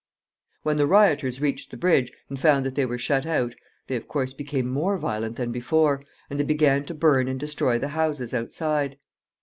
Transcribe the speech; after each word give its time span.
When 0.63 0.77
the 0.77 0.87
rioters 0.87 1.41
reached 1.41 1.69
the 1.69 1.77
bridge, 1.77 2.11
and 2.27 2.39
found 2.39 2.65
that 2.65 2.73
they 2.73 2.87
were 2.87 2.97
shut 2.97 3.23
out, 3.23 3.53
they, 3.85 3.95
of 3.95 4.07
course, 4.07 4.33
became 4.33 4.67
more 4.67 4.97
violent 4.97 5.35
than 5.35 5.51
before, 5.51 6.03
and 6.27 6.39
they 6.39 6.43
began 6.43 6.85
to 6.85 6.95
burn 6.95 7.27
and 7.27 7.39
destroy 7.39 7.77
the 7.77 7.89
houses 7.89 8.33
outside. 8.33 8.97